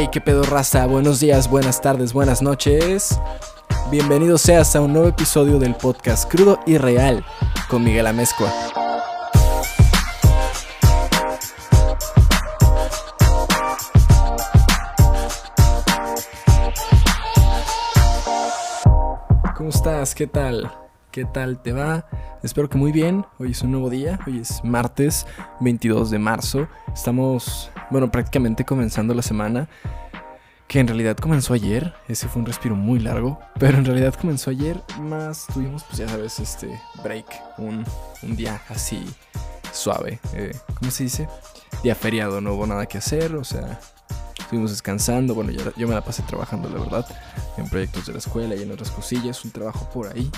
[0.00, 3.18] Hey, qué pedo raza, buenos días, buenas tardes, buenas noches.
[3.90, 7.24] Bienvenido seas a un nuevo episodio del podcast Crudo y Real
[7.68, 8.48] con Miguel Amezcua.
[19.56, 20.14] ¿Cómo estás?
[20.14, 20.70] ¿Qué tal?
[21.10, 22.06] ¿Qué tal te va?
[22.42, 23.24] Espero que muy bien.
[23.38, 24.18] Hoy es un nuevo día.
[24.26, 25.26] Hoy es martes
[25.60, 26.68] 22 de marzo.
[26.92, 29.68] Estamos, bueno, prácticamente comenzando la semana.
[30.66, 31.94] Que en realidad comenzó ayer.
[32.08, 33.40] Ese fue un respiro muy largo.
[33.58, 34.82] Pero en realidad comenzó ayer.
[35.00, 37.26] Más tuvimos, pues ya sabes, este break.
[37.56, 37.86] Un,
[38.22, 39.02] un día así
[39.72, 40.20] suave.
[40.34, 41.26] Eh, ¿Cómo se dice?
[41.82, 42.42] Día feriado.
[42.42, 43.34] No hubo nada que hacer.
[43.34, 43.80] O sea,
[44.38, 45.34] estuvimos descansando.
[45.34, 47.06] Bueno, yo, yo me la pasé trabajando, la verdad.
[47.56, 49.42] En proyectos de la escuela y en otras cosillas.
[49.42, 50.30] Un trabajo por ahí.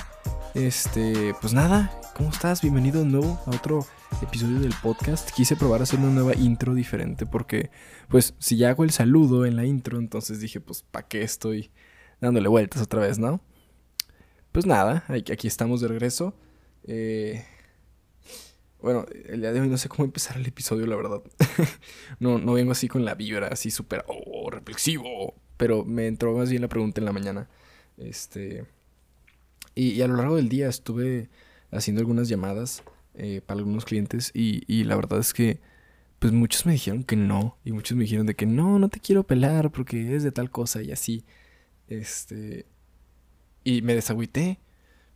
[0.54, 2.60] Este, pues nada, ¿cómo estás?
[2.60, 3.86] Bienvenido de nuevo a otro
[4.20, 5.30] episodio del podcast.
[5.30, 7.70] Quise probar hacer una nueva intro diferente porque,
[8.08, 11.70] pues, si ya hago el saludo en la intro, entonces dije, pues, ¿para qué estoy
[12.20, 13.40] dándole vueltas otra vez, no?
[14.50, 16.34] Pues nada, aquí estamos de regreso.
[16.82, 17.44] Eh,
[18.82, 21.22] bueno, el día de hoy no sé cómo empezar el episodio, la verdad.
[22.18, 25.34] no, no vengo así con la vibra, así súper, oh, reflexivo.
[25.56, 27.48] Pero me entró más bien la pregunta en la mañana.
[27.96, 28.66] Este
[29.80, 31.30] y, a lo largo del día estuve
[31.70, 32.82] haciendo algunas llamadas
[33.14, 35.60] eh, para algunos clientes y, la verdad es que
[36.18, 39.00] pues muchos me dijeron que no y muchos me dijeron de que no, no te
[39.00, 41.24] quiero pelar porque es de tal cosa y así.
[41.88, 42.66] Este...
[43.64, 44.58] Y me desagüité,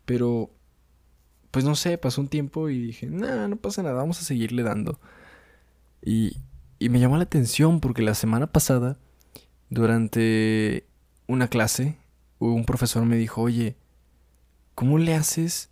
[0.07, 0.51] pero
[1.51, 4.63] pues no sé, pasó un tiempo y dije, no, no pasa nada, vamos a seguirle
[4.63, 4.99] dando.
[6.03, 6.39] Y,
[6.79, 8.99] y me llamó la atención porque la semana pasada,
[9.69, 10.87] durante
[11.27, 11.99] una clase,
[12.39, 13.77] un profesor me dijo, oye,
[14.75, 15.71] ¿Cómo le haces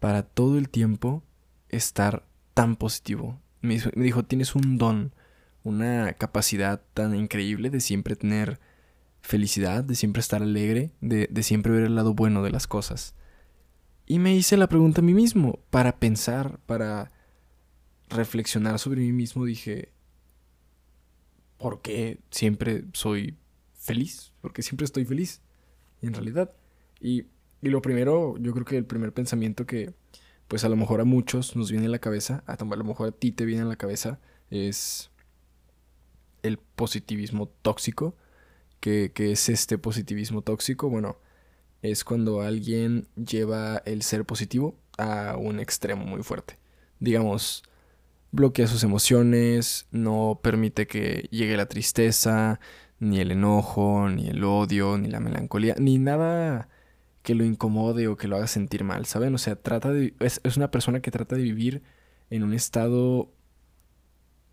[0.00, 1.22] para todo el tiempo
[1.68, 3.40] estar tan positivo?
[3.60, 5.12] Me dijo, tienes un don,
[5.62, 8.60] una capacidad tan increíble de siempre tener
[9.22, 13.14] felicidad, de siempre estar alegre, de, siempre ver el lado bueno de las cosas.
[14.06, 17.10] Y me hice la pregunta a mí mismo, para pensar, para
[18.10, 19.92] reflexionar sobre mí mismo, dije,
[21.56, 23.38] ¿por qué siempre soy
[23.72, 24.32] feliz?
[24.42, 25.40] Porque siempre estoy feliz,
[26.02, 26.52] en realidad.
[27.00, 27.28] Y
[27.64, 29.94] y lo primero, yo creo que el primer pensamiento que,
[30.48, 33.12] pues a lo mejor a muchos nos viene a la cabeza, a lo mejor a
[33.12, 34.20] ti te viene a la cabeza,
[34.50, 35.10] es
[36.42, 38.16] el positivismo tóxico.
[38.80, 40.90] ¿Qué, es este positivismo tóxico?
[40.90, 41.16] Bueno,
[41.80, 46.58] es cuando alguien lleva el ser positivo a un extremo muy fuerte.
[47.00, 47.62] Digamos,
[48.30, 52.60] bloquea sus emociones, no permite que llegue la tristeza,
[53.00, 56.68] ni el enojo, ni el odio, ni la melancolía, ni nada
[57.24, 59.34] que lo incomode o que lo haga sentir mal, ¿saben?
[59.34, 61.82] O sea, trata de, es, una persona que trata de vivir
[62.28, 63.32] en un estado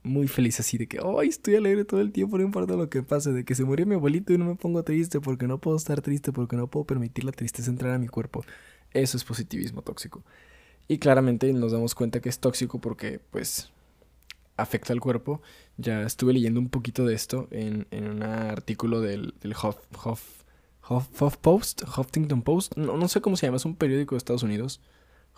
[0.03, 3.03] muy feliz así de que, ay, estoy alegre todo el tiempo, no importa lo que
[3.03, 5.75] pase, de que se murió mi abuelito y no me pongo triste porque no puedo
[5.75, 8.45] estar triste, porque no puedo permitir la tristeza entrar a mi cuerpo.
[8.91, 10.23] Eso es positivismo tóxico.
[10.87, 13.69] Y claramente nos damos cuenta que es tóxico porque, pues,
[14.55, 15.41] afecta al cuerpo.
[15.75, 20.41] Ya estuve leyendo un poquito de esto en, en un artículo del, del Huff,
[21.41, 24.81] Post, Huffington Post, no, no, sé cómo se llama, es un periódico de Estados Unidos.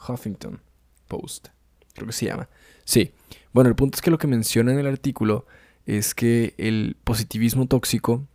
[0.07, 0.61] Huffington
[1.07, 1.49] Post,
[1.93, 2.49] creo que se llama.
[2.85, 3.11] Sí,
[3.53, 5.45] bueno, el punto es que lo que menciona en el artículo
[5.85, 8.27] es que el positivismo tóxico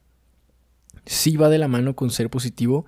[1.07, 2.87] sí va de la mano con ser positivo,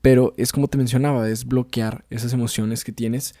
[0.00, 3.34] pero es como te mencionaba, es bloquear esas emociones que tienes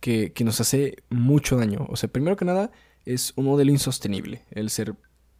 [0.00, 1.86] que, que nos hace mucho daño.
[1.90, 2.70] O sea, primero que nada,
[3.04, 4.94] es un modelo insostenible el ser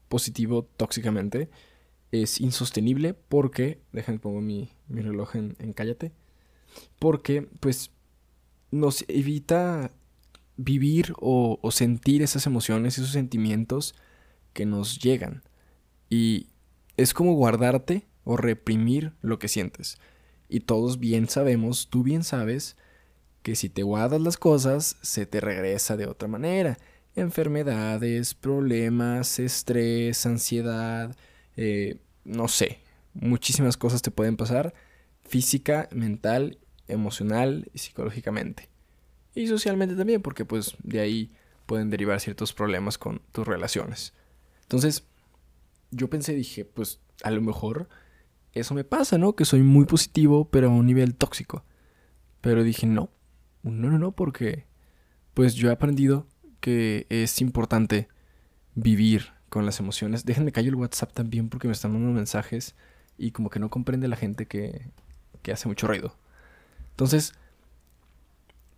[0.09, 1.49] positivo tóxicamente
[2.13, 6.13] es insostenible porque, déjenme pongo mi, mi reloj en, cállate,
[6.99, 7.91] porque pues
[8.71, 9.93] nos evita
[10.57, 13.95] vivir o, sentir esas emociones, esos sentimientos
[14.53, 15.43] que nos llegan.
[16.09, 16.49] Y
[16.97, 19.99] es como guardarte o reprimir lo que sientes.
[20.49, 22.77] Y todos bien sabemos, tú bien sabes,
[23.43, 26.79] que si te guardas las cosas, se te regresa de otra manera.
[27.15, 31.17] Enfermedades, problemas, estrés, ansiedad,
[31.57, 32.81] eh, no sé,
[33.15, 34.75] muchísimas cosas te pueden pasar,
[35.23, 36.59] física, mental,
[36.89, 38.69] emocional y psicológicamente.
[39.35, 41.33] Y socialmente también, porque pues de ahí
[41.67, 44.13] pueden derivar ciertos problemas con tus relaciones.
[44.63, 45.07] Entonces,
[45.91, 47.89] yo pensé, dije, pues a lo mejor
[48.53, 49.35] eso me pasa, ¿no?
[49.35, 51.65] Que soy muy positivo, pero a un nivel tóxico.
[52.41, 53.11] Pero dije, no,
[53.63, 54.67] no, no, no, porque
[55.35, 56.27] pues yo he aprendido
[56.61, 58.09] que es importante
[58.75, 60.27] vivir con las emociones.
[60.27, 62.75] Déjenme caer el WhatsApp también porque me están dando mensajes
[63.17, 64.91] y como que no comprende la gente que,
[65.41, 66.15] que hace mucho ruido.
[66.91, 67.33] Entonces,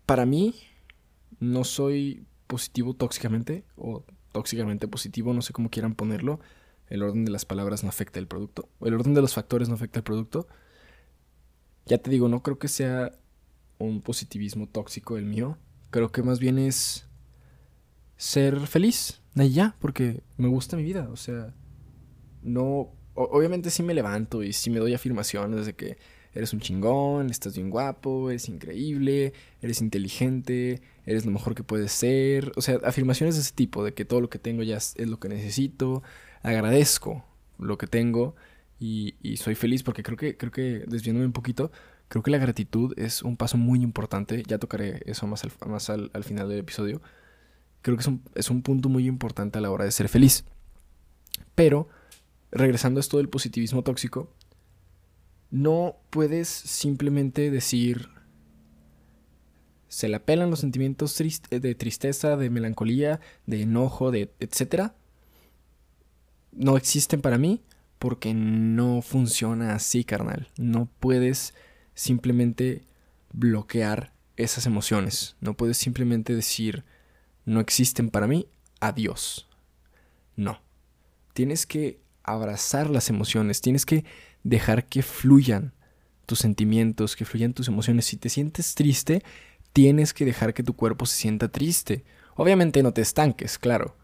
[0.07, 0.55] para mí,
[1.41, 6.39] no soy positivo tóxicamente o tóxicamente positivo, no sé cómo quieran ponerlo,
[6.87, 9.75] el orden de las palabras no afecta el producto, el orden de los factores no
[9.75, 10.47] afecta el producto.
[11.87, 13.11] Ya te digo, no creo que sea
[13.79, 15.59] un positivismo tóxico el mío,
[15.91, 17.09] creo que más bien es
[18.17, 21.55] ser feliz, de ya, porque me gusta mi vida, o sea,
[22.43, 25.99] no, obviamente sí me levanto y sí me doy afirmaciones de que
[26.35, 31.93] eres un chingón, estás bien guapo, eres increíble, eres inteligente, eres lo mejor que puedes
[31.93, 32.53] ser.
[32.57, 35.19] O sea, afirmaciones de ese tipo, de que todo lo que tengo ya es, lo
[35.19, 36.03] que necesito.
[36.43, 37.25] Agradezco
[37.59, 38.37] lo que tengo
[38.79, 41.73] y, soy feliz porque creo que, creo que, desviándome un poquito,
[42.09, 44.43] creo que la gratitud es un paso muy importante.
[44.47, 47.01] Ya tocaré eso más al, más al, final del episodio.
[47.83, 50.45] Creo que es un, es un punto muy importante a la hora de ser feliz.
[51.55, 51.89] Pero,
[52.51, 54.33] regresando a esto del positivismo tóxico,
[55.51, 58.09] no puedes simplemente decir,
[59.89, 61.17] se la pelan los sentimientos
[61.51, 64.95] de tristeza, de melancolía, de enojo, de etcétera.
[66.53, 67.63] No existen para mí
[67.99, 70.49] porque no funciona así, carnal.
[70.59, 71.55] No puedes
[71.95, 72.83] simplemente
[73.33, 75.37] bloquear esas emociones.
[75.41, 76.85] No puedes simplemente decir,
[77.49, 78.47] no existen para mí,
[78.79, 79.49] adiós.
[80.37, 80.61] No.
[81.33, 84.05] Tienes que abrazar las emociones, tienes que
[84.45, 85.73] dejar que fluyan
[86.27, 88.05] tus sentimientos, que fluyan tus emociones.
[88.05, 89.23] Si te sientes triste,
[89.73, 92.05] tienes que dejar que tu cuerpo se sienta triste.
[92.37, 93.97] Obviamente no te estanques, claro.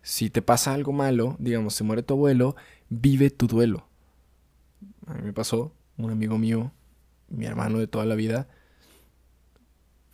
[0.00, 2.56] Si te pasa algo malo, digamos, se muere tu abuelo,
[2.88, 3.86] vive tu duelo.
[5.06, 6.72] A mí me pasó, un amigo mío,
[7.28, 8.48] mi hermano de toda la vida,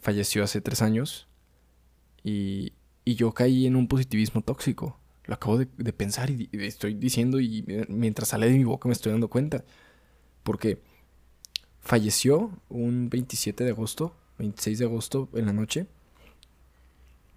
[0.01, 1.29] falleció hace tres años
[2.25, 2.73] y,
[3.05, 4.99] y yo caí en un positivismo tóxico.
[5.27, 9.13] Lo acabo de, pensar y, estoy diciendo y mientras sale de mi boca me estoy
[9.13, 9.65] dando cuenta.
[10.43, 10.81] Porque
[11.81, 15.87] falleció un 27 de agosto, 26 de agosto en la noche.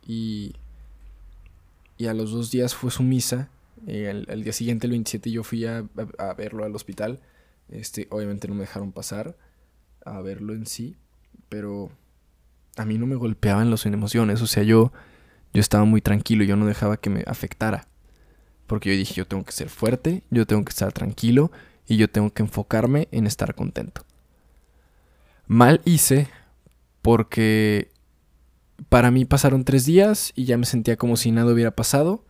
[0.05, 0.53] Y,
[1.97, 3.49] y a los dos días fue su misa.
[3.87, 5.85] Eh, día siguiente, el 27, yo fui a,
[6.37, 7.21] verlo al hospital.
[7.69, 9.37] Este, obviamente no me dejaron pasar
[10.05, 10.95] a verlo en sí.
[11.47, 11.89] Pero
[12.77, 14.41] a mí no me golpeaban las emociones.
[14.41, 14.91] O sea, yo
[15.53, 17.87] yo estaba muy tranquilo, yo no dejaba que me afectara.
[18.67, 21.51] Porque yo dije, yo tengo que ser fuerte, yo tengo que estar tranquilo
[21.87, 24.05] y yo tengo que enfocarme en estar contento.
[25.47, 26.29] Mal hice
[27.01, 27.91] porque
[28.89, 32.25] para mí pasaron tres días y ya me sentía como si nada hubiera pasado.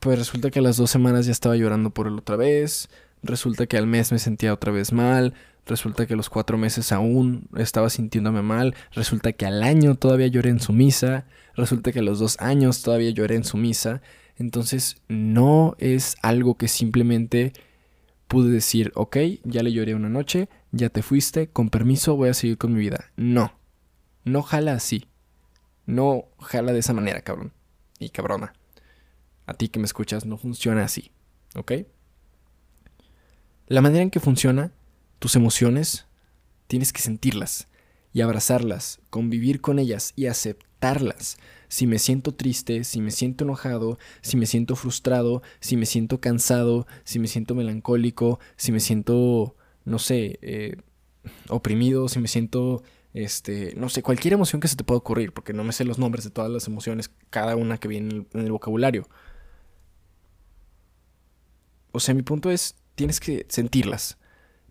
[0.00, 2.88] Pues resulta que a las dos semanas ya estaba llorando por él otra vez.
[3.22, 5.34] Resulta que al mes me sentía otra vez mal.
[5.66, 8.74] Resulta que a los cuatro meses aún estaba sintiéndome mal.
[8.92, 11.26] Resulta que al año todavía lloré en su misa.
[11.54, 14.00] Resulta que a los dos años todavía lloré en su misa.
[14.36, 17.52] Entonces no es algo que simplemente
[18.28, 22.34] pude decir, ok, ya le lloré una noche, ya te fuiste, con permiso voy a
[22.34, 23.10] seguir con mi vida.
[23.16, 23.52] No,
[24.24, 25.06] no jala así.
[25.86, 27.52] No jala de esa manera, cabrón.
[27.98, 28.52] Y cabrona.
[29.46, 31.10] A ti que me escuchas no funciona así,
[31.56, 31.72] ¿ok?
[33.68, 34.72] La manera en que funciona
[35.18, 36.06] tus emociones,
[36.68, 37.68] tienes que sentirlas
[38.14, 41.36] y abrazarlas, convivir con ellas y aceptarlas.
[41.68, 46.18] Si me siento triste, si me siento enojado, si me siento frustrado, si me siento
[46.18, 49.54] cansado, si me siento melancólico, si me siento,
[49.84, 50.78] no sé, eh,
[51.50, 52.82] oprimido, si me siento,
[53.12, 55.98] este, no sé, cualquier emoción que se te pueda ocurrir, porque no me sé los
[55.98, 59.06] nombres de todas las emociones, cada una que viene en el vocabulario.
[61.92, 64.18] O sea, mi punto es, tienes que sentirlas,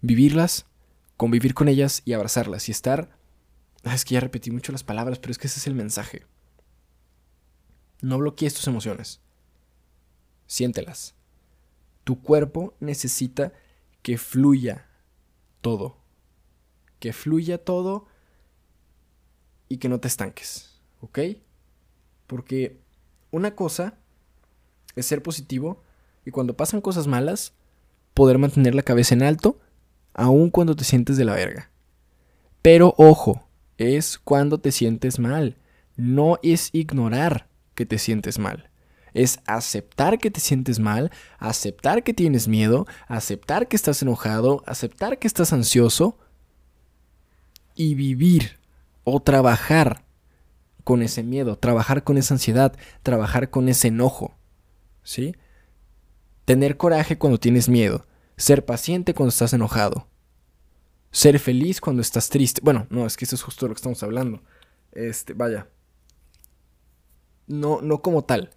[0.02, 0.68] vivirlas,
[1.16, 3.18] convivir con ellas y abrazarlas y estar
[3.88, 6.26] Ah, es que ya repetí mucho las palabras, pero es que ese es el mensaje.
[8.02, 9.22] No bloquees tus emociones.
[10.46, 11.16] Siéntelas.
[12.04, 13.54] Tu cuerpo necesita
[14.02, 14.88] que fluya
[15.62, 15.98] todo.
[17.00, 18.08] Que fluya todo
[19.70, 20.82] y que no te estanques.
[21.00, 21.20] ¿Ok?
[22.28, 22.82] Porque
[23.32, 23.98] una cosa
[24.98, 25.82] es ser positivo
[26.26, 27.54] y cuando pasan cosas malas,
[28.18, 29.60] poder mantener la cabeza en alto,
[30.16, 31.70] aun cuando te sientes de la verga.
[32.64, 33.48] Pero ojo,
[33.78, 35.56] es cuando te sientes mal.
[35.98, 38.72] No es ignorar que te sientes mal.
[39.14, 45.20] Es aceptar que te sientes mal, aceptar que tienes miedo, aceptar que estás enojado, aceptar
[45.20, 46.18] que estás ansioso
[47.76, 48.58] y vivir
[49.04, 50.06] o trabajar
[50.84, 54.36] con ese miedo, trabajar con esa ansiedad, trabajar con ese enojo.
[55.04, 55.36] ¿Sí?
[56.48, 58.06] Tener coraje cuando tienes miedo,
[58.38, 60.08] ser paciente cuando estás enojado,
[61.12, 62.62] ser feliz cuando estás triste.
[62.64, 64.42] Bueno, no, es que eso es justo lo que estamos hablando.
[64.94, 65.68] Este, vaya.
[67.48, 68.52] No, no como tal.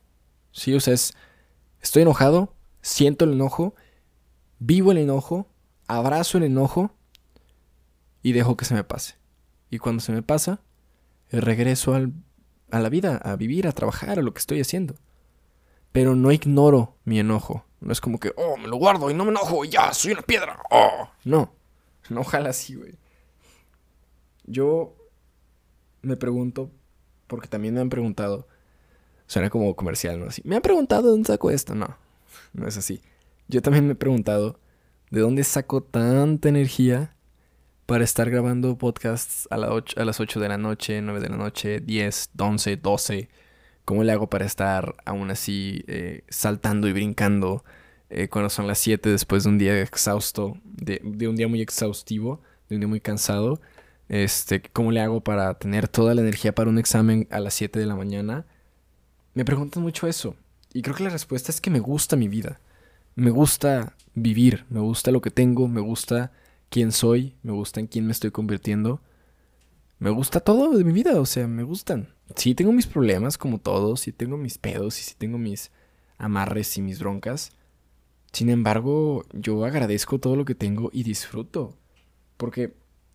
[0.53, 1.17] Sí, o sea, es.
[1.81, 3.75] Estoy enojado, siento el enojo,
[4.61, 5.49] vivo el enojo,
[5.89, 6.95] abrazo el enojo
[8.23, 9.17] y dejo que se me pase.
[9.69, 10.61] Y cuando se me pasa,
[11.33, 12.13] regreso al,
[12.71, 14.95] a la vida, a vivir, a trabajar, a lo que estoy haciendo.
[15.91, 19.25] Pero no ignoro mi enojo, No es como que, oh, me lo guardo y no
[19.25, 20.63] me enojo, y ya, soy una piedra.
[20.71, 21.53] Oh, no.
[22.11, 22.95] No ojalá así, güey.
[24.45, 24.95] Yo
[26.03, 26.71] me pregunto,
[27.27, 28.49] porque también me han preguntado,
[29.27, 30.27] suena como comercial, ¿no?
[30.27, 31.75] Así, me han preguntado de dónde saco esto.
[31.75, 31.97] No,
[32.53, 33.01] no es así.
[33.49, 34.59] Yo también me he preguntado
[35.11, 37.15] de dónde saco tanta energía
[37.87, 41.81] para estar grabando podcasts a, a las 8 de la noche, 9 de la noche,
[41.81, 43.29] 10, 11, 12.
[43.91, 47.65] ¿Cómo le hago para estar aún así eh, saltando y brincando
[48.09, 51.61] eh, cuando son las 7 después de un día exhausto, de, de, un día muy
[51.61, 53.61] exhaustivo, de un día muy cansado?
[54.09, 57.81] Este, ¿Cómo le hago para tener toda la energía para un examen a las 7
[57.81, 58.47] de la mañana?
[59.35, 60.37] Me preguntan mucho eso.
[60.73, 62.61] Y creo que la respuesta es que me gusta mi vida.
[63.17, 66.31] Me gusta vivir, me gusta lo que tengo, me gusta
[66.69, 69.01] quién soy, me gusta en quién me estoy convirtiendo.
[69.99, 72.11] Me gusta todo de mi vida, o sea, me gustan.
[72.37, 75.71] Sí tengo mis problemas como todos, sí tengo mis pedos y sí tengo mis
[76.19, 77.53] amarres y mis broncas.
[78.33, 81.77] Sin embargo, yo agradezco todo lo que tengo y disfruto.
[82.37, 82.75] Porque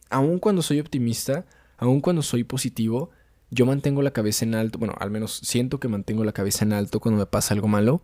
[0.09, 1.45] aun cuando soy optimista,
[1.77, 3.11] aun cuando soy positivo,
[3.51, 4.79] yo mantengo la cabeza en alto.
[4.79, 8.01] Bueno, al menos siento que mantengo la cabeza en alto cuando me pasa algo malo.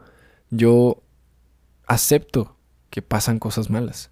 [0.50, 1.03] Yo
[1.86, 2.58] acepto
[2.89, 4.12] que pasan cosas malas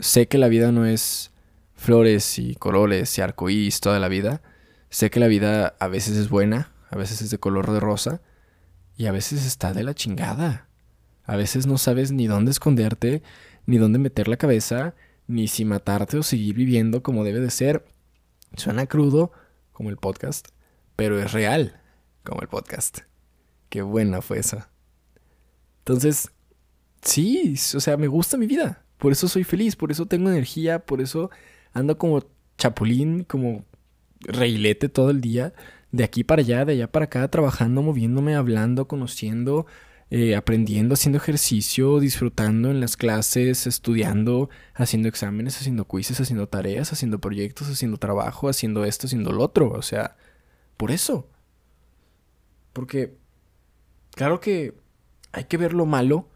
[0.00, 1.32] sé que la vida no es
[1.74, 4.42] flores y colores y arcoíris toda la vida.
[4.90, 8.20] Sé que la vida a veces es buena, a veces es de color de rosa
[8.96, 10.68] y a veces está de la chingada.
[11.24, 13.22] A veces no sabes ni dónde esconderte,
[13.66, 14.94] ni dónde meter la cabeza,
[15.26, 17.84] ni si matarte o seguir viviendo como debe de ser.
[18.56, 19.32] Suena crudo,
[19.72, 20.48] como el podcast,
[20.94, 21.80] pero es real,
[22.24, 23.00] como el podcast.
[23.68, 24.70] Qué buena fue esa.
[25.78, 26.30] Entonces,
[27.02, 28.84] sí, o sea, me gusta mi vida.
[28.98, 31.30] Por eso soy feliz, por eso tengo energía, por eso
[31.72, 32.24] ando como
[32.56, 33.64] chapulín, como
[34.26, 35.52] reilete todo el día,
[35.92, 39.66] de aquí para allá, de allá para acá, trabajando, moviéndome, hablando, conociendo,
[40.10, 46.92] eh, aprendiendo, haciendo ejercicio, disfrutando en las clases, estudiando, haciendo exámenes, haciendo quizzes, haciendo tareas,
[46.92, 49.70] haciendo proyectos, haciendo trabajo, haciendo esto, haciendo lo otro.
[49.70, 50.16] O sea,
[50.76, 51.28] por eso.
[52.72, 53.16] Porque,
[54.14, 54.74] claro que
[55.32, 56.28] hay que ver lo malo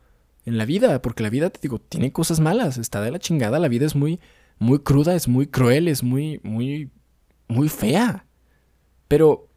[0.46, 3.58] en la vida, porque la vida, te digo, tiene cosas malas, está de la chingada,
[3.58, 4.20] la vida es muy,
[4.58, 6.90] muy cruda, es muy cruel, es muy, muy,
[7.50, 8.24] muy fea.
[9.08, 9.48] Pero,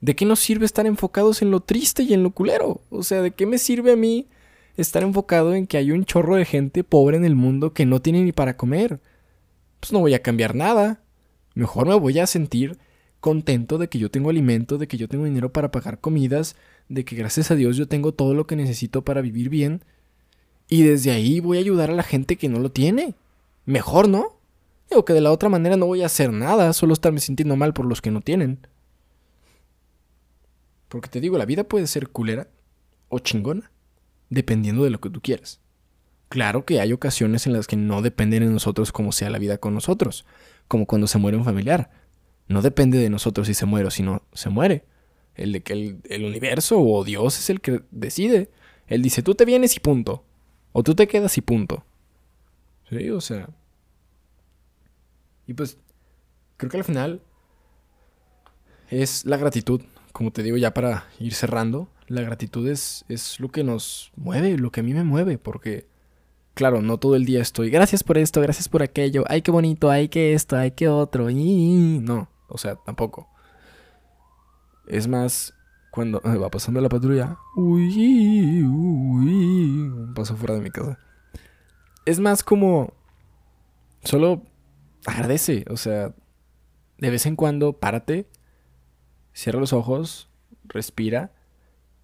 [0.00, 2.80] ¿de qué nos sirve estar enfocados en lo triste y en lo culero?
[2.90, 4.26] O sea, ¿de qué me sirve a mí
[4.76, 8.00] estar enfocado en que hay un chorro de gente pobre en el mundo que no
[8.00, 9.00] tiene ni para comer?
[9.80, 11.00] Pues no voy a cambiar nada.
[11.54, 12.78] Mejor me voy a sentir
[13.20, 16.56] contento de que yo tengo alimento, de que yo tengo dinero para pagar comidas,
[16.88, 19.82] de que gracias a Dios yo tengo todo lo que necesito para vivir bien
[20.68, 23.14] y desde ahí voy a ayudar a la gente que no lo tiene.
[23.64, 24.35] Mejor, ¿no?
[24.90, 27.72] Digo que de la otra manera no voy a hacer nada, solo estarme sintiendo mal
[27.72, 28.66] por los que no tienen.
[30.88, 32.48] Porque te digo, la vida puede ser culera
[33.08, 33.70] o chingona,
[34.30, 35.60] dependiendo de lo que tú quieras.
[36.28, 39.58] Claro que hay ocasiones en las que no dependen de nosotros como sea la vida
[39.58, 40.24] con nosotros,
[40.68, 41.90] como cuando se muere un familiar.
[42.48, 44.84] No depende de nosotros si se muere o si no se muere.
[45.34, 48.50] El de que el, el universo o Dios es el que decide.
[48.86, 50.24] Él dice, tú te vienes y punto.
[50.72, 51.84] O tú te quedas y punto.
[52.88, 53.48] Sí, o sea.
[55.46, 55.78] Y pues,
[56.56, 57.22] creo que al final
[58.88, 59.80] es la gratitud.
[60.12, 64.56] Como te digo ya para ir cerrando, la gratitud es, es lo que nos mueve,
[64.56, 65.88] lo que a mí me mueve, porque,
[66.54, 69.90] claro, no todo el día estoy, gracias por esto, gracias por aquello, ay, qué bonito,
[69.90, 73.28] ay, qué esto, ay, qué otro, y no, o sea, tampoco.
[74.86, 75.52] Es más,
[75.90, 80.98] cuando va pasando la patrulla, uy, uy, paso fuera de mi casa.
[82.04, 82.92] Es más como
[84.04, 84.42] solo
[85.06, 86.14] agradece, o sea,
[86.98, 88.28] de vez en cuando párate,
[89.32, 90.28] cierra los ojos,
[90.64, 91.32] respira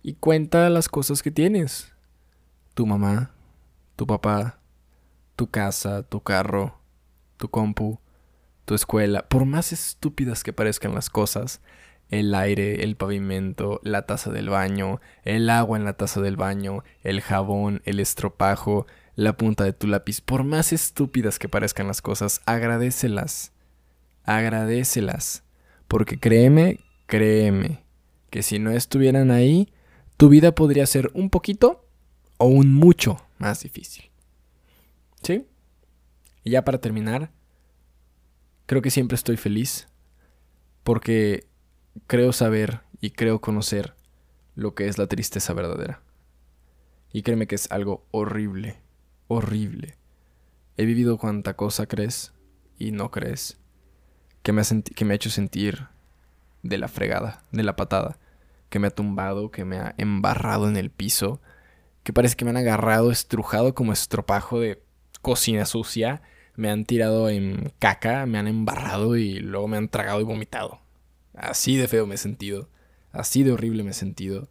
[0.02, 1.92] y cuenta las cosas que tienes.
[2.74, 3.34] Tu mamá,
[3.96, 4.60] tu papá,
[5.36, 6.78] tu casa, tu carro,
[7.36, 7.98] tu compu,
[8.64, 11.60] tu escuela, por más estúpidas que parezcan las cosas,
[12.08, 16.84] el aire, el pavimento, la taza del baño, el agua en la taza del baño,
[17.02, 22.02] el jabón, el estropajo, la punta de tu lápiz, por más estúpidas que parezcan las
[22.02, 23.52] cosas, agradecelas.
[24.24, 25.44] Agradecelas.
[25.88, 27.84] Porque créeme, créeme,
[28.30, 29.72] que si no estuvieran ahí,
[30.16, 31.86] tu vida podría ser un poquito
[32.38, 34.10] o un mucho más difícil.
[35.22, 35.46] ¿Sí?
[36.44, 37.30] Y ya para terminar,
[38.66, 39.88] creo que siempre estoy feliz
[40.82, 41.46] porque
[42.06, 43.94] creo saber y creo conocer
[44.54, 46.02] lo que es la tristeza verdadera.
[47.12, 48.81] Y créeme que es algo horrible,
[49.32, 49.96] horrible.
[50.76, 52.32] He vivido cuanta cosa crees
[52.78, 53.58] y no crees
[54.42, 55.88] que me, ha que me ha hecho sentir
[56.62, 58.18] de la fregada, de la patada,
[58.68, 61.40] que me ha tumbado, que me ha embarrado en el piso,
[62.02, 64.82] que parece que me han agarrado estrujado como estropajo de
[65.20, 66.22] cocina sucia,
[66.56, 70.80] me han tirado en caca, me han embarrado y luego me han tragado y vomitado.
[71.34, 72.68] Así de feo me he sentido,
[73.10, 74.48] así de horrible me he sentido.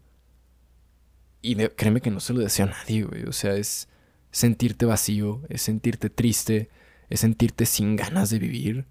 [1.40, 3.24] Y créeme que no se lo deseo a nadie, güey.
[3.24, 3.88] O sea, es
[4.32, 6.70] sentirte vacío, es sentirte triste,
[7.08, 8.86] es sentirte sin ganas de vivir.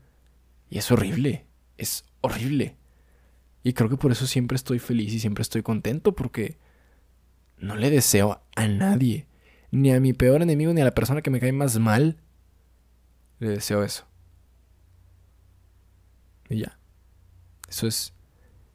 [0.70, 1.46] Y es horrible,
[1.78, 2.78] es horrible.
[3.64, 6.58] Y creo que por eso siempre estoy feliz y siempre estoy contento porque
[7.58, 9.28] no le deseo a nadie,
[9.72, 12.18] ni a mi peor enemigo, ni a la persona que me cae más mal,
[13.40, 14.06] le deseo eso.
[16.50, 16.78] Y ya.
[17.68, 18.14] Eso es.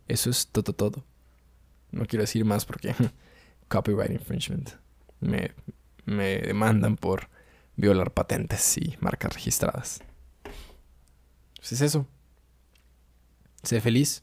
[0.08, 1.04] Eso es todo, todo.
[1.90, 2.94] No quiero decir más porque.
[3.68, 4.70] copyright infringement.
[5.20, 5.52] Me,
[6.06, 7.28] me demandan por
[7.76, 10.02] violar patentes y marcas registradas.
[11.56, 12.06] Pues es eso.
[13.62, 14.22] Sé feliz,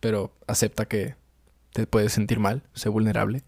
[0.00, 1.14] pero acepta que
[1.72, 3.42] te puedes sentir mal, sé vulnerable.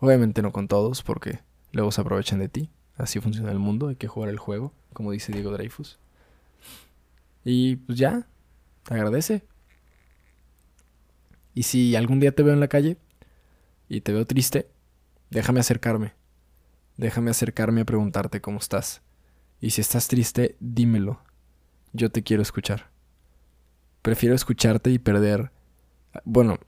[0.00, 1.40] Obviamente no con todos, porque
[1.72, 2.70] luego se aprovechan de ti.
[2.96, 5.98] Así funciona el mundo, hay que jugar el juego, como dice Diego Dreyfus.
[7.44, 8.26] Y pues ya,
[8.90, 9.44] agradece.
[11.54, 12.96] Y si algún día te veo en la calle
[13.88, 14.68] y te veo triste,
[15.30, 16.17] déjame acercarme.
[16.98, 19.02] Déjame acercarme a preguntarte cómo estás.
[19.60, 21.22] Y si estás triste, dímelo.
[21.92, 22.90] Yo te quiero escuchar.
[24.02, 25.52] Prefiero escucharte y perder...
[26.24, 26.58] Bueno,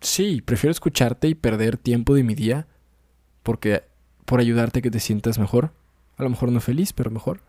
[0.00, 2.68] sí, prefiero escucharte y perder tiempo de mi día
[3.42, 3.84] porque
[4.24, 5.72] por ayudarte a que te sientas mejor,
[6.16, 7.40] a lo mejor no feliz, pero mejor,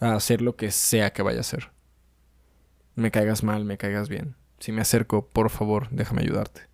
[0.00, 1.72] a hacer lo que sea que vaya a hacer.
[2.94, 4.36] Me caigas mal, me caigas bien.
[4.60, 6.68] Si me acerco, por favor, déjame ayudarte.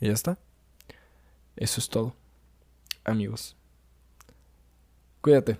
[0.00, 0.38] Y ya está.
[1.56, 2.14] Eso es todo.
[3.04, 3.56] Amigos.
[5.20, 5.58] Cuídate.